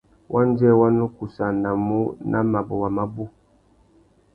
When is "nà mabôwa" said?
2.31-2.89